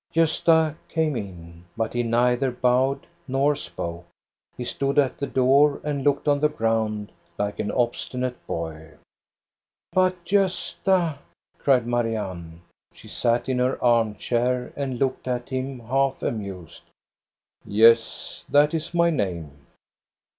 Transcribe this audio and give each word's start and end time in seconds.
Gosta 0.15 0.77
came 0.89 1.15
in; 1.15 1.63
but 1.77 1.93
he 1.93 2.01
neither 2.01 2.49
bowed 2.49 3.05
nor 3.27 3.55
spoke. 3.55 4.05
He 4.57 4.63
stood 4.63 4.97
at 4.97 5.19
the 5.19 5.27
door 5.27 5.79
and 5.83 6.03
looked 6.03 6.27
on 6.27 6.39
the 6.39 6.49
ground 6.49 7.11
like 7.37 7.59
an 7.59 7.69
obstinate 7.71 8.47
boy." 8.47 8.93
But, 9.93 10.25
Gosta!" 10.25 11.19
cried 11.59 11.85
Marianne. 11.85 12.61
She 12.95 13.09
sat 13.09 13.47
in 13.47 13.59
her 13.59 13.79
arm 13.83 14.15
chair 14.15 14.73
and 14.75 14.97
looked 14.97 15.27
at 15.27 15.49
him 15.49 15.77
half 15.81 16.23
amused." 16.23 16.85
Yes, 17.63 18.43
that 18.49 18.73
is 18.73 18.95
my 18.95 19.11
name." 19.11 19.51